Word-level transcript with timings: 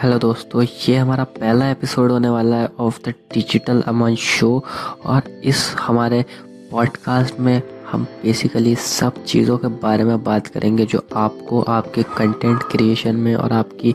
Hello 0.00 0.18
दोस्तों, 0.18 0.62
ये 0.62 0.96
हमारा 0.96 1.24
पहला 1.24 1.68
एपिसोड 1.70 2.10
होने 2.10 2.28
वाला 2.28 2.56
है 2.56 2.68
of 2.80 2.98
the 3.04 3.12
digital 3.34 3.80
Aman 3.82 4.14
show 4.14 4.64
और 5.06 5.22
इस 5.44 5.74
हमारे 5.78 6.24
पॉडकास्ट 6.70 7.40
में 7.40 7.62
हम 7.90 8.04
बेसिकली 8.22 8.74
सब 8.74 9.22
चीज़ों 9.24 9.56
के 9.58 9.68
बारे 9.82 10.04
में 10.04 10.22
बात 10.24 10.46
करेंगे 10.46 10.86
जो 10.86 11.02
आपको 11.16 11.60
आपके 11.62 12.02
कंटेंट 12.16 12.62
क्रिएशन 12.62 13.16
में 13.16 13.34
और 13.34 13.52
आपकी 13.52 13.94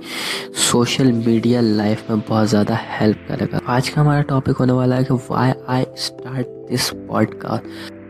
सोशल 0.72 1.12
मीडिया 1.12 1.62
लाइफ 1.62 2.12
में 2.12 2.20
बहुत 2.20 2.48
ज़्यादा 2.48 2.78
हेल्प 2.80 3.26
करेगा। 3.30 3.60
आज 3.68 3.90
का 3.90 4.02
हमारा 4.02 4.22
टॉपिक 4.22 4.58
होने 4.58 4.74
वाला 4.74 4.96
है 4.96 5.04
कि 5.04 5.14
why 5.30 5.54
I 5.68 5.86
start 5.98 6.48
this 6.70 6.90
podcast 6.90 7.64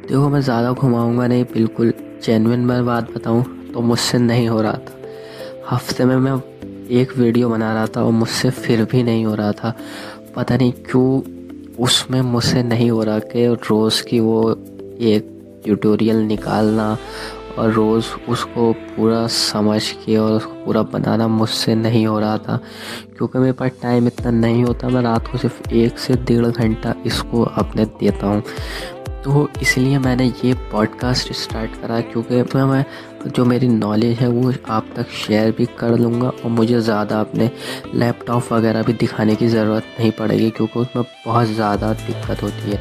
देखो, 0.09 0.29
मैं 0.29 0.41
ज़्यादा 0.41 0.71
घुमाऊँगा 0.71 1.27
नहीं, 1.27 1.43
बिल्कुल 1.43 1.93
जेनविन 2.25 2.65
मैं 2.65 2.85
बात 2.85 3.11
बताऊँ 3.11 3.43
तो 3.73 3.81
मुझसे 3.81 4.17
नहीं 4.17 4.47
हो 4.49 4.61
रहा 4.61 4.73
था। 4.73 5.01
हफ़्ते 5.69 6.05
में 6.05 6.15
मैं 6.17 6.33
एक 6.89 7.17
वीडियो 7.17 7.49
बना 7.49 7.73
रहा 7.73 7.87
था 7.87 8.03
और 8.03 8.11
मुझसे 8.11 8.49
फिर 8.49 8.85
भी 8.85 9.03
नहीं 9.03 9.25
हो 9.25 9.35
रहा 9.35 9.51
था। 9.51 9.73
पता 10.35 10.57
नहीं 10.57 10.71
क्यों 10.71 11.21
उसमें 11.79 12.21
मुझसे 12.21 12.63
नहीं 12.63 12.91
हो 12.91 13.03
रहा 13.03 13.19
कि 13.19 13.45
रोज़ 13.45 14.03
की 14.03 14.19
वो 14.19 14.51
एक 14.99 15.31
ट्यूटोरियल 15.65 16.15
निकालना 16.15 16.97
और 17.57 17.71
रोज़ 17.71 18.05
उसको 18.29 18.73
पूरा 18.73 19.27
समझ 19.27 19.91
के 19.91 20.17
और 20.17 20.31
उसको 20.31 20.53
पूरा 20.53 20.83
बनाना 20.83 21.27
मुझसे 21.27 21.75
नहीं 21.75 22.07
हो 22.07 22.19
रहा 22.19 22.37
था। 22.37 22.59
क्योंकि 23.17 23.39
मेरे 23.39 23.51
पास 23.51 23.71
टाइम 23.81 24.07
इतना 24.07 24.31
नहीं 24.31 24.63
होता, 24.63 24.89
मैं 24.89 25.01
रात 25.01 25.27
को 25.27 25.37
सिर्फ़ 25.37 25.69
एक 25.69 25.99
से 25.99 26.13
डेढ़ 26.13 26.45
घंटा 26.45 26.95
इसको 27.05 27.43
अपने 27.43 27.85
देता 27.85 28.27
हूँ। 28.27 28.43
तो 29.09 29.49
इसलिए 29.61 29.99
मैंने 29.99 30.33
ये 30.45 30.53
पॉडकास्ट 30.53 31.33
स्टार्ट 31.33 31.71
करा 31.71 32.01
क्योंकि 32.01 32.57
मैं 32.57 32.85
जो 33.27 33.45
मेरी 33.45 33.67
नॉलेज 33.67 34.17
है, 34.19 34.27
वो 34.27 34.53
आप 34.69 34.87
तक 34.95 35.09
शेयर 35.17 35.51
भी 35.57 35.65
कर 35.79 35.97
लूँगा 35.99 36.27
और 36.27 36.49
मुझे 36.51 36.79
ज़्यादा 36.81 37.19
अपने 37.19 37.49
लैपटॉप 37.95 38.51
वगैरह 38.53 38.83
भी 38.83 38.93
दिखाने 38.95 39.35
की 39.35 39.47
ज़रूरत 39.47 39.83
नहीं 39.99 40.11
पड़ेगी 40.19 40.49
क्योंकि 40.49 40.79
उसमें 40.79 41.03
बहुत 41.25 41.47
ज़्यादा 41.47 41.93
दिक्कत 41.95 42.43
होती 42.43 42.71
है। 42.71 42.79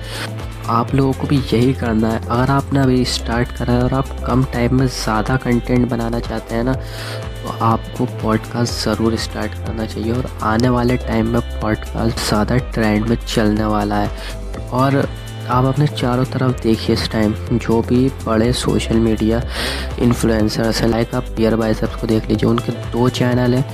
आप 0.71 0.95
लोगों 0.95 1.13
को 1.13 1.27
भी 1.27 1.37
यही 1.37 1.73
करना 1.75 2.09
है। 2.09 2.21
अगर 2.21 2.51
आपने 2.51 2.81
अभी 2.81 3.05
स्टार्ट 3.07 3.49
करा 3.57 3.73
है 3.73 3.83
और 3.85 3.95
आप 3.95 4.09
कम 4.27 4.45
टाइम 4.53 4.79
में 4.79 4.87
ज़्यादा 4.87 5.37
कंटेंट 5.37 5.89
बनाना 5.89 6.21
चाहते 6.21 6.55
हैं 6.55 6.65
ना 6.65 6.75
तो 6.75 7.59
आपको 7.65 8.05
पॉडकास्ट 8.23 8.85
ज़रूर 8.85 9.17
स्टार्ट 9.17 9.55
करना 9.57 9.87
चाहिए 9.87 10.13
और 10.13 10.31
आने 10.43 10.69
वाले 10.69 10.97
टाइम 10.99 11.29
में 11.33 11.41
पॉडकास्ट 11.61 12.29
ज़्यादा 12.29 12.57
ट्रेंड 12.71 13.07
में 13.09 13.17
चलने 13.27 13.65
वाला 13.67 13.97
है। 13.97 14.69
और 14.73 15.07
आप 15.45 15.65
अपने 15.65 15.87
चारों 15.87 16.25
तरफ़ 16.25 16.63
देखिए 16.63 16.95
इस 16.97 17.11
टाइम 17.11 17.33
जो 17.53 17.81
भी 17.83 18.09
बड़े 18.27 18.53
सोशल 18.53 18.97
मीडिया 18.97 19.43
इन्फ्लुएंसर्स 20.03 20.81
हैं 20.83 20.89
लाइक 20.91 21.15
आप 21.15 21.25
पियर 21.37 21.57
बाइसेप्स 21.57 22.01
को 22.01 22.07
देख 22.07 22.29
लीजिए, 22.29 22.49
उनके 22.51 22.73
दो 22.93 23.09
चैनल 23.11 23.55
हैं, 23.55 23.65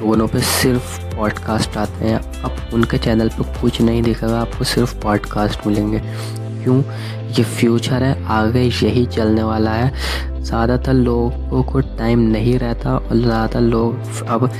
दोनों 0.00 0.26
पे 0.28 0.40
सिर्फ़ 0.40 0.98
पॉडकास्ट 1.16 1.76
आते 1.76 2.04
हैं। 2.04 2.20
अब 2.42 2.74
उनके 2.74 2.98
चैनल 2.98 3.28
पे 3.28 3.44
कुछ 3.60 3.80
नहीं 3.80 4.02
दिखेगा, 4.02 4.40
आपको 4.40 4.64
सिर्फ़ 4.64 4.94
पॉडकास्ट 5.02 5.66
मिलेंगे। 5.66 5.98
क्यों? 5.98 6.82
ये 7.28 7.44
फ्यूचर 7.44 8.02
है, 8.02 8.24
आगे 8.26 8.62
यही 8.62 9.04
चलने 9.06 9.42
वाला 9.42 9.70
है। 9.70 9.92
ज़्यादातर 10.40 10.92
लोगों 10.92 11.62
को 11.62 11.80
टाइम 11.98 12.18
नहीं 12.30 12.58
रहता 12.58 12.96
और 12.96 13.16
ज़्यादातर 13.16 13.60
लोग 13.60 14.26
अब 14.28 14.50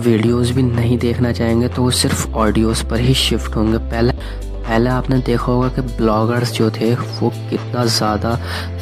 वीडियोस 0.00 0.50
भी 0.50 0.62
नहीं 0.62 0.98
देखना 0.98 1.32
चाहेंगे 1.32 1.68
तो 1.68 1.82
वो 1.82 1.90
सिर्फ़ 1.92 2.28
ऑडियोज़ 2.34 2.84
पर 2.84 3.00
ही 3.00 3.14
शिफ्ट 3.14 3.56
होंगे। 3.56 3.78
पहले 3.78 4.12
पहले 4.70 4.90
आपने 4.90 5.16
देखा 5.18 5.44
होगा 5.44 5.68
कि 5.68 5.82
ब्लॉगर्स 5.96 6.52
जो 6.52 6.70
थे, 6.70 6.92
वो 6.94 7.28
कितना 7.50 7.84
ज़्यादा 7.86 8.32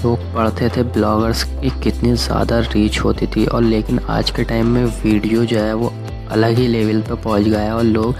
लोग 0.02 0.18
पढ़ते 0.34 0.68
थे। 0.68 0.82
ब्लॉगर्स 0.92 1.44
की 1.44 1.70
कितनी 1.82 2.12
ज़्यादा 2.14 2.58
रीच 2.58 2.98
होती 3.00 3.26
थी 3.26 3.44
और 3.46 3.62
लेकिन 3.62 3.98
आज 4.08 4.30
के 4.30 4.44
टाइम 4.44 4.66
में 4.66 4.84
वीडियो 4.84 5.44
जो 5.44 5.58
है, 5.58 5.72
वो 5.74 5.92
अलग 6.30 6.58
ही 6.58 6.66
लेवल 6.66 7.00
पर 7.02 7.14
पहुँच 7.14 7.42
गया 7.42 7.60
है 7.60 7.72
और 7.74 7.82
लोग 7.84 8.14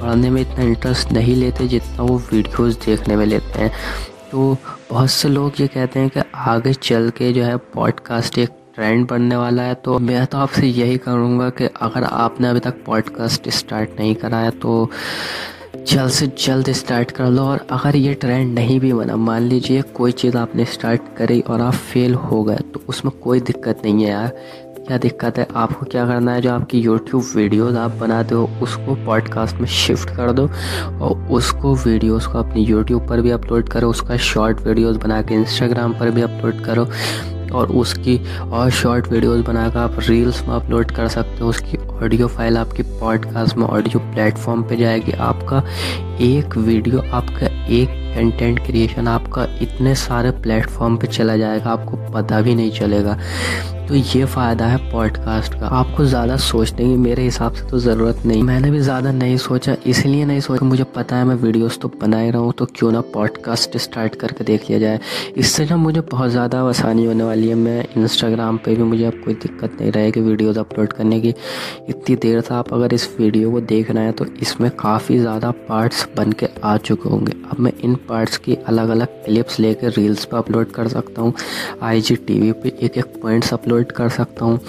पढ़ने 0.00 0.30
में 0.30 0.40
इतना 0.42 0.64
इंटरेस्ट 0.64 1.12
नहीं 1.12 1.36
लेते 1.36 1.68
जितना 1.68 2.02
वो 2.02 2.18
वीडियोस 2.32 2.76
देखने 2.84 3.16
में 3.16 3.24
लेते 3.26 3.58
हैं। 3.58 3.70
तो 4.30 4.56
बहुत 4.90 5.10
से 5.10 5.28
लोग 5.28 5.60
ये 5.60 5.66
कहते 5.68 6.00
हैं 6.00 6.10
कि 6.10 6.20
आगे 6.36 6.72
चल 6.72 7.10
के 7.16 7.32
जो 7.32 7.44
है 7.44 7.56
पॉडकास्ट 7.74 8.38
एक 8.38 8.50
ट्रेंड 8.74 9.06
बनने 9.08 9.36
वाला 9.36 9.62
है। 9.62 9.74
तो 9.74 9.98
मैं 10.00 10.26
तो 10.26 10.38
आपसे 10.38 10.66
यही 10.66 10.98
करूँगा 10.98 11.48
कि 11.50 11.68
अगर 11.80 12.04
आपने 12.04 12.48
अभी 12.48 12.60
तक 12.60 12.84
पॉडकास्ट 12.86 13.48
स्टार्ट 13.54 14.00
नहीं 14.00 14.14
करा 14.14 14.38
है 14.38 14.50
तो 14.60 14.90
जल्द 15.90 16.10
से 16.10 16.26
जल्द 16.38 16.70
स्टार्ट 16.72 17.10
कर 17.10 17.26
लो 17.26 17.42
और 17.42 17.66
अगर 17.70 17.96
ये 17.96 18.12
ट्रेंड 18.14 18.54
नहीं 18.54 18.78
भी 18.80 18.92
बना, 18.92 19.16
मान 19.16 19.42
लीजिए 19.42 19.82
कोई 19.82 20.12
चीज़ 20.12 20.36
आपने 20.36 20.64
स्टार्ट 20.64 21.00
करी 21.16 21.40
और 21.40 21.60
आप 21.60 21.72
फेल 21.72 22.14
हो 22.14 22.42
गए 22.44 22.56
तो 22.74 22.82
उसमें 22.88 23.12
कोई 23.22 23.40
दिक्कत 23.40 23.82
नहीं 23.84 24.04
है 24.04 24.10
यार। 24.10 24.28
क्या 24.86 24.98
दिक्कत 24.98 25.38
है? 25.38 25.46
आपको 25.54 25.86
क्या 25.86 26.06
करना 26.06 26.32
है? 26.32 26.40
जो 26.40 26.50
आपकी 26.52 26.80
यूट्यूब 26.80 27.24
वीडियोस 27.36 27.76
आप 27.76 27.90
बनाते 27.90 28.34
हो, 28.34 28.48
उसको 28.62 28.94
पॉडकास्ट 29.06 29.56
में 29.56 29.66
शिफ्ट 29.66 30.10
कर 30.10 30.32
दो 30.32 30.48
और 31.00 31.28
उसको 31.30 31.74
वीडियोस 31.74 32.26
को 32.26 32.38
अपनी 32.38 32.64
यूट्यूब 32.64 33.08
पर 33.08 33.20
भी 33.20 33.30
अपलोड 33.30 33.68
करो, 33.68 33.90
उसका 33.90 34.16
शॉर्ट 34.16 34.60
वीडियोस 34.60 34.96
बना 34.96 35.20
के 35.22 35.34
इंस्टाग्राम 35.34 35.92
पर 35.92 36.10
भी 36.10 36.22
अपलोड 36.22 36.64
करो। 36.64 36.86
और 37.50 37.70
उसकी 37.72 38.18
और 38.40 38.70
शॉर्ट 38.72 39.08
वीडियोस 39.08 39.44
बनाकर 39.46 39.78
आप 39.78 39.96
रील्स 40.00 40.42
में 40.48 40.54
अपलोड 40.54 40.90
कर 40.96 41.08
सकते 41.08 41.42
हो। 41.42 41.48
उसकी 41.50 41.78
ऑडियो 42.02 42.26
फ़ाइल 42.28 42.56
आपकी 42.58 42.82
पॉडकास्ट 43.00 43.56
में 43.56 43.66
ऑडियो 43.66 43.98
प्लेटफॉर्म 44.12 44.62
पे 44.62 44.76
जाएगी। 44.76 45.12
आपका 45.12 45.62
एक 46.20 46.56
वीडियो 46.56 47.02
आपका 47.12 47.46
एक 47.74 47.98
कंटेंट 48.14 48.58
क्रिएशन 48.66 49.08
आपका 49.08 49.44
इतने 49.62 49.94
सारे 49.94 50.30
प्लेटफॉर्म 50.42 50.96
पे 50.96 51.06
चला 51.06 51.36
जाएगा, 51.36 51.70
आपको 51.70 51.96
पता 52.12 52.40
भी 52.40 52.54
नहीं 52.54 52.70
चलेगा। 52.70 53.18
तो 53.90 53.96
ये 53.96 54.24
फ़ायदा 54.24 54.66
है 54.66 54.76
पॉडकास्ट 54.90 55.54
का। 55.54 55.66
आपको 55.68 56.04
ज़्यादा 56.04 56.36
सोचने 56.38 56.84
की 56.88 56.96
मेरे 56.96 57.22
हिसाब 57.22 57.52
से 57.52 57.64
तो 57.68 57.78
ज़रूरत 57.78 58.22
नहीं। 58.26 58.42
मैंने 58.42 58.70
भी 58.70 58.80
ज़्यादा 58.80 59.12
नहीं 59.12 59.36
सोचा, 59.36 59.74
इसलिए 59.86 60.24
नहीं 60.24 60.40
सोचा 60.40 60.66
मुझे 60.66 60.84
पता 60.96 61.16
है 61.16 61.24
मैं 61.24 61.34
वीडियोस 61.36 61.78
तो 61.82 61.88
बना 62.00 62.20
ही 62.20 62.30
रहा 62.30 62.42
हूँ 62.42 62.52
तो 62.58 62.66
क्यों 62.74 62.90
ना 62.92 63.00
पॉडकास्ट 63.14 63.76
स्टार्ट 63.76 64.14
करके 64.14 64.44
देख 64.44 64.68
लिया 64.68 64.78
जाए। 64.78 65.00
इससे 65.36 65.66
जब 65.66 65.76
मुझे 65.76 66.00
बहुत 66.02 66.30
ज़्यादा 66.30 66.60
आसानी 66.64 67.04
होने 67.06 67.24
वाली 67.24 67.48
है। 67.48 67.54
मैं 67.54 67.84
इंस्टाग्राम 67.96 68.56
पे 68.64 68.74
भी 68.76 68.82
मुझे 68.82 69.04
अब 69.04 69.20
कोई 69.24 69.34
दिक्कत 69.36 69.76
नहीं 69.80 69.90
रहेगी 69.92 70.20
वीडियोज़ 70.20 70.58
अपलोड 70.58 70.92
करने 70.92 71.20
की। 71.20 71.34
इतनी 71.88 72.16
देर 72.16 72.40
से 72.40 72.54
आप 72.54 72.72
अगर 72.74 72.94
इस 72.94 73.08
वीडियो 73.18 73.50
को 73.50 73.60
देख 73.62 73.90
रहे 73.90 74.04
हैं 74.04 74.12
तो 74.12 74.26
इसमें 74.42 74.70
काफ़ी 74.76 75.18
ज़्यादा 75.18 75.50
पार्ट्स 75.68 76.06
बन 76.16 76.32
के 76.32 76.48
आ 76.64 76.76
चुके 76.78 77.08
होंगे। 77.08 77.32
अब 77.50 77.60
मैं 77.60 77.72
इन 77.82 77.94
पार्ट्स 78.08 78.36
की 78.38 78.54
अलग 78.68 78.88
अलग 78.88 79.24
क्लिप्स 79.24 79.60
लेकर 79.60 79.92
रील्स 79.92 80.24
पर 80.24 80.38
अपलोड 80.38 80.70
कर 80.72 80.88
सकता 80.88 81.22
हूँ। 81.22 81.34
आई 81.82 82.00
जी 82.00 82.16
टी 82.18 82.40
वी 82.40 82.52
पर 82.54 82.68
एक 82.68 82.98
एक 82.98 83.20
पॉइंट्स 83.22 83.52
अपलोड 83.54 83.78
अपलोड 83.80 83.92
कर 83.92 84.08
सकता 84.08 84.44
हूँ। 84.44 84.60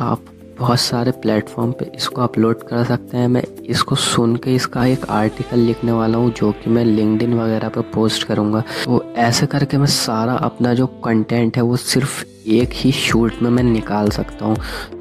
आप 0.00 0.24
बहुत 0.58 0.80
सारे 0.80 1.10
प्लेटफॉर्म 1.22 1.72
पे 1.72 1.90
इसको 1.94 2.22
अपलोड 2.22 2.62
कर 2.62 2.84
सकते 2.84 3.16
हैं। 3.16 3.28
मैं 3.28 3.42
इसको 3.66 3.94
सुन 3.94 4.36
के 4.36 4.54
इसका 4.54 4.84
एक 4.86 5.04
आर्टिकल 5.10 5.58
लिखने 5.58 5.92
वाला 5.92 6.18
हूँ, 6.18 6.32
जो 6.32 6.52
कि 6.52 6.70
मैं 6.70 6.84
लिंकडिन 6.84 7.34
वगैरह 7.34 7.68
पे 7.68 7.80
पोस्ट 7.94 8.24
करूँगा। 8.24 8.62
तो 8.84 9.02
ऐसे 9.16 9.46
करके 9.46 9.78
मैं 9.78 9.86
सारा 9.86 10.34
अपना 10.34 10.74
जो 10.74 10.86
कंटेंट 11.04 11.56
है, 11.56 11.62
वो 11.62 11.76
सिर्फ़ 11.76 12.24
एक 12.50 12.70
ही 12.74 12.92
शूट 12.92 13.42
में 13.42 13.50
मैं 13.50 13.62
निकाल 13.62 14.10
सकता 14.10 14.44
हूँ। 14.44 14.56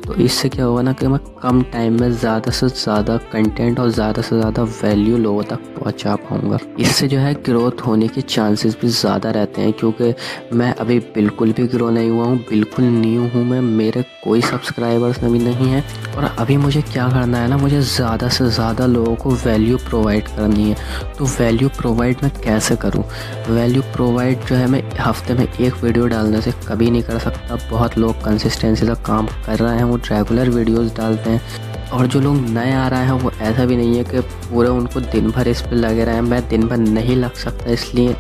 तो 0.06 0.14
इससे 0.16 0.50
क्या 0.50 0.66
होगा 0.66 0.82
ना 0.82 0.92
कि 0.94 1.08
मैं 1.08 1.20
कम 1.42 1.62
टाइम 1.72 2.00
में 2.02 2.12
ज़्यादा 2.12 2.52
से 2.52 2.68
ज़्यादा 2.70 3.16
कंटेंट 3.32 3.80
और 3.80 3.90
ज़्यादा 3.90 4.22
से 4.22 4.38
ज़्यादा 4.40 4.64
वैल्यू 4.64 5.18
लोगों 5.18 5.44
तक 5.44 5.60
पहुँचा 5.78 6.16
पाऊँगा। 6.16 6.60
इससे 6.80 7.08
जो 7.08 7.20
है 7.20 7.34
ग्रोथ 7.46 7.82
होने 7.88 8.08
के 8.08 8.22
चांसेस 8.22 8.78
भी 8.82 8.88
ज़्यादा 8.90 9.32
रहते 9.32 9.62
हैं 9.62 9.74
क्योंकि 9.74 10.14
मैं 10.54 10.74
अभी 10.76 11.00
बिल्कुल 11.16 11.52
भी 11.54 11.68
ग्रो 11.68 11.90
नहीं 11.90 12.10
हुआ 12.10 12.26
हूँ, 12.26 12.38
बिल्कुल 12.50 12.86
न्यू 12.86 13.28
हूँ 13.30 13.44
मैं, 13.46 13.62
मेरे 13.62 14.04
कोई 14.24 14.42
सब्सक्राइबर्स 14.42 15.24
अभी 15.24 15.40
नहीं 15.40 15.68
है। 15.68 15.84
और 16.18 16.24
अभी 16.40 16.58
मुझे 16.58 16.82
क्या 16.84 17.10
करना 17.10 17.38
है 17.38 17.48
ना, 17.48 17.58
मुझे 17.58 17.82
ज़्यादा 17.82 18.30
से 18.30 18.50
ज़्यादा 18.50 18.86
लोगों 18.86 19.16
को 19.16 19.32
वैल्यू 19.46 19.78
प्रोवाइड 19.90 20.28
करनी 20.28 20.70
है। 20.70 20.76
तो 21.18 21.26
वैल्यू 21.40 21.70
प्रोवाइड 21.78 22.24
मैं 22.24 22.32
कैसे 22.44 22.76
करूँ? 22.76 23.04
वैल्यू 23.50 23.82
प्रोवाइड 23.94 24.46
जो 24.46 24.56
है 24.56 24.68
मैं 24.68 24.84
हफ़्ते 25.00 25.34
में 25.34 25.48
एक 25.48 25.84
वीडियो 25.84 26.08
डालने 26.08 26.42
से 26.42 26.52
कभी 26.68 26.90
नहीं 26.92 27.04
कर 27.04 27.20
सकता। 27.20 27.37
बहुत 27.70 27.98
लोग 27.98 28.24
कंसिस्टेंसी 28.24 28.86
से 28.86 28.96
काम 29.06 29.28
कर 29.46 29.60
रहे 29.60 29.76
हैं, 29.78 29.84
वो 29.84 29.96
रेगुलर 30.12 30.50
वीडियोस 30.50 30.96
डालते 30.98 31.30
हैं। 31.30 31.66
और 31.90 32.08
जो 32.08 32.20
लोग 32.20 32.36
नए 32.50 32.72
आ 32.74 32.88
रहे 32.88 33.06
हैं, 33.06 33.12
वो 33.14 33.32
ऐसा 33.42 33.66
भी 33.66 33.76
नहीं 33.78 33.98
है 33.98 34.04
कि 34.04 34.20
पूरे 34.20 34.70
उनको 34.70 35.00
दिन 35.02 35.30
भर 35.32 35.48
इस 35.48 35.62
पर 35.62 35.76
लगे 35.76 36.06
रहे। 36.06 36.16
हैं 36.16 36.22
मैं 36.22 36.48
दिन 36.50 36.68
भर 36.68 36.78
नहीं 36.78 37.16
लग 37.16 37.34
सकता, 37.36 37.72
इसलिए 37.72 38.16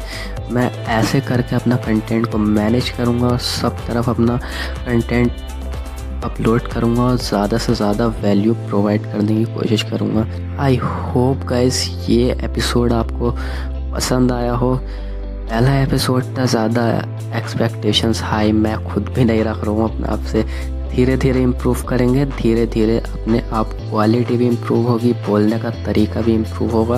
मैं 0.51 0.69
ऐसे 0.85 1.21
करके 1.21 1.55
अपना 1.55 1.75
कंटेंट 1.75 2.31
को 2.31 2.37
मैनेज 2.37 2.89
करूँगा 2.89 3.27
और 3.27 3.37
सब 3.39 3.85
तरफ़ 3.87 4.09
अपना 4.09 4.37
कंटेंट 4.85 5.31
अपलोड 6.25 6.67
करूँगा 6.67 7.03
और 7.03 7.17
ज़्यादा 7.17 7.57
से 7.57 7.73
ज़्यादा 7.75 8.05
वैल्यू 8.21 8.53
प्रोवाइड 8.67 9.03
करने 9.03 9.35
की 9.35 9.43
कोशिश 9.53 9.83
करूँगा। 9.89 10.25
आई 10.63 10.75
होप 10.75 11.43
गाइस 11.45 11.85
ये 12.09 12.31
एपिसोड 12.43 12.93
आपको 12.93 13.31
पसंद 13.93 14.31
आया 14.31 14.53
हो। 14.53 14.73
पहला 15.49 15.73
एपिसोड 15.81 16.23
था, 16.37 16.45
ज़्यादा 16.45 16.83
एक्सपेक्टेशंस 17.37 18.21
हाई 18.21 18.51
मैं 18.53 18.75
खुद 18.85 19.09
भी 19.15 19.23
नहीं 19.25 19.43
रख 19.43 19.63
रहा 19.63 19.71
हूँ, 19.71 19.83
अपने 19.83 20.07
आप 20.13 20.23
से 20.31 20.43
धीरे 20.91 21.15
धीरे 21.17 21.41
इम्प्रूव 21.41 21.83
करेंगे 21.89 22.25
धीरे 22.25 22.65
धीरे 22.73 22.97
अपने 22.99 23.39
आप 23.53 23.69
क्वालिटी 23.79 24.37
भी 24.37 24.47
इम्प्रूव 24.47 24.87
होगी, 24.87 25.13
बोलने 25.27 25.59
का 25.59 25.69
तरीका 25.85 26.21
भी 26.21 26.33
इम्प्रूव 26.33 26.71
होगा। 26.71 26.97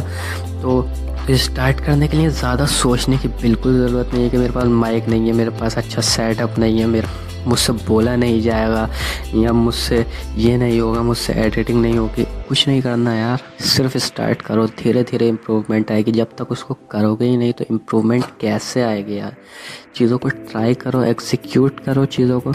तो 0.61 1.35
स्टार्ट 1.37 1.79
करने 1.85 2.07
के 2.07 2.17
लिए 2.17 2.29
ज़्यादा 2.31 2.65
सोचने 2.65 3.17
की 3.17 3.27
बिल्कुल 3.41 3.77
ज़रूरत 3.77 4.13
नहीं 4.13 4.23
है 4.23 4.29
कि 4.29 4.37
मेरे 4.37 4.53
पास 4.53 4.65
माइक 4.65 5.07
नहीं 5.09 5.27
है, 5.27 5.33
मेरे 5.33 5.49
पास 5.59 5.77
अच्छा 5.77 6.01
सेटअप 6.01 6.59
नहीं 6.59 6.79
है, 6.79 6.85
मेरा 6.87 7.09
मुझसे 7.47 7.73
बोला 7.87 8.15
नहीं 8.15 8.41
जाएगा, 8.41 8.89
या 9.35 9.53
मुझसे 9.53 10.05
ये 10.37 10.57
नहीं 10.57 10.79
होगा, 10.79 11.01
मुझसे 11.01 11.33
एडिटिंग 11.45 11.81
नहीं 11.81 11.97
होगी। 11.97 12.25
कुछ 12.49 12.67
नहीं 12.67 12.81
करना 12.81 13.13
यार। 13.13 13.41
सिर्फ़ 13.61 13.97
स्टार्ट 13.97 14.41
करो 14.41 14.65
धीरे 14.77 15.03
धीरे 15.03 15.27
इम्प्रूवमेंट 15.27 15.91
आएगी। 15.91 16.11
जब 16.11 16.35
तक 16.37 16.51
उसको 16.51 16.73
करोगे 16.91 17.25
ही 17.25 17.35
नहीं 17.37 17.53
तो 17.53 17.65
इम्प्रूवमेंट 17.71 18.23
कैसे 18.41 18.81
आएगी 18.81 19.17
यार? 19.17 19.35
चीज़ों 19.95 20.17
को 20.17 20.29
ट्राई 20.29 20.73
करो 20.73 21.01
एग्जीक्यूट 21.03 21.79
करो 21.79 22.05
चीज़ों 22.05 22.39
को। 22.39 22.53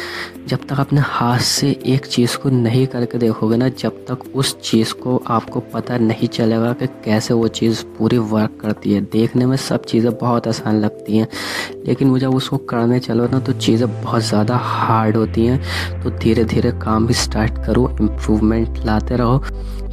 जब 0.48 0.64
तक 0.68 0.80
अपने 0.80 1.00
हाथ 1.00 1.38
से 1.38 1.70
एक 1.86 2.06
चीज़ 2.06 2.36
को 2.38 2.50
नहीं 2.50 2.86
करके 2.86 3.18
देखोगे 3.18 3.56
ना, 3.56 3.68
जब 3.68 4.04
तक 4.08 4.24
उस 4.34 4.56
चीज़ 4.60 4.92
को 4.94 5.16
आपको 5.28 5.60
पता 5.74 5.98
नहीं 5.98 6.28
चलेगा 6.28 6.72
कि 6.72 6.86
कैसे 7.04 7.34
वो 7.34 7.48
चीज़ 7.50 7.84
पूरी 7.98 8.18
वर्क 8.18 8.58
करती 8.60 8.92
है। 8.94 9.00
देखने 9.12 9.46
में 9.46 9.56
सब 9.58 9.84
चीज़ें 9.84 10.12
बहुत 10.18 10.48
आसान 10.48 10.80
लगती 10.80 11.16
हैं, 11.16 11.28
लेकिन 11.86 12.10
वो 12.10 12.18
जब 12.18 12.34
उसको 12.34 12.56
करने 12.66 13.00
चलो 13.00 13.28
ना 13.28 13.40
तो 13.40 13.52
चीज़ें 13.52 13.88
बहुत 14.02 14.22
ज़्यादा 14.22 14.56
हार्ड 14.56 15.16
होती 15.16 15.46
हैं। 15.46 16.02
तो 16.02 16.10
धीरे 16.18 16.44
धीरे 16.44 16.72
काम 16.82 17.06
भी 17.06 17.14
स्टार्ट 17.14 17.64
करो 17.66 17.88
इम्प्रूवमेंट 18.00 18.84
लाते 18.86 19.16
रहो। 19.16 19.42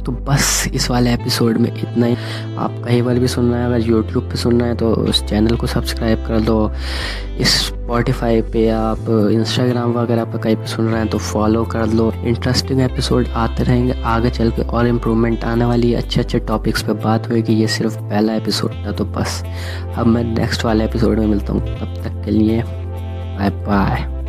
तो 0.04 0.12
बस 0.12 0.68
इस 0.74 0.88
वाले 0.90 1.12
एपिसोड 1.14 1.56
में 1.56 1.70
इतना 1.72 2.06
ही। 2.06 2.16
आप 2.56 2.82
कहीं 2.84 3.02
पर 3.02 3.18
भी 3.18 3.28
सुनना 3.28 3.56
है, 3.56 3.66
अगर 3.66 3.80
यूट्यूब 3.80 4.24
पे 4.30 4.36
सुनना 4.36 4.64
है 4.64 4.74
तो 4.74 4.90
उस 4.92 5.22
चैनल 5.24 5.56
को 5.56 5.66
सब्सक्राइब 5.66 6.24
कर 6.26 6.40
दो। 6.40 6.70
इस 7.40 7.54
स्पॉटिफाई 7.66 8.40
पे 8.42 8.68
आप 8.70 9.08
इंस्टाग्राम 9.32 9.92
वगैरह 9.92 10.24
पर 10.24 10.38
कहीं 10.38 10.56
पे 10.56 10.66
सुन 10.66 10.88
रहे 10.88 10.98
हैं 10.98 11.08
तो 11.08 11.18
फॉलो 11.18 11.64
कर 11.64 11.86
लो। 11.88 12.10
इंटरेस्टिंग 12.24 12.80
एपिसोड 12.80 13.28
आते 13.28 13.64
रहेंगे, 13.64 14.00
आगे 14.04 14.30
चल 14.30 14.50
के 14.50 14.62
और 14.62 14.86
इम्प्रूवमेंट 14.86 15.44
आने 15.44 15.64
वाली 15.64 15.90
है। 15.90 16.02
अच्छे 16.02 16.20
अच्छे 16.20 16.38
टॉपिक्स 16.40 16.82
पे 16.82 16.92
बात 17.04 17.30
होगी 17.30 17.54
ये 17.54 17.68
सिर्फ़ 17.68 17.98
पहला 17.98 18.34
एपिसोड 18.34 18.74
था 18.86 18.92
तो 18.92 19.04
बस। 19.04 19.42
अब 19.96 20.06
मैं 20.06 20.24
नेक्स्ट 20.24 20.64
वाले 20.64 20.84
एपिसोड 20.84 21.18
में 21.18 21.26
मिलता 21.26 21.52
हूँ। 21.52 21.60
तब 21.78 22.02
तक 22.04 22.22
के 22.24 22.30
लिए 22.30 22.62
बाय 22.62 23.50
बाय 23.66 24.21